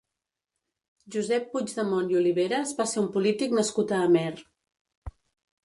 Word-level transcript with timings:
Josep 1.15 1.45
Puigdemont 1.51 2.09
i 2.13 2.17
Oliveras 2.21 2.73
va 2.81 2.87
ser 2.93 3.03
un 3.03 3.13
polític 3.19 3.55
nascut 3.61 3.97
a 3.99 4.03
Amer. 4.09 4.29